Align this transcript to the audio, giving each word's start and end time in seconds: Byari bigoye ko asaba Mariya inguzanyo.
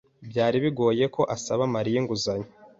Byari 0.29 0.57
bigoye 0.63 1.05
ko 1.15 1.21
asaba 1.35 1.63
Mariya 1.75 1.97
inguzanyo. 2.01 2.47